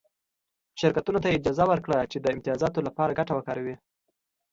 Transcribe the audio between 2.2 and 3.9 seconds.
امتیازاتو لپاره ګټه وکاروي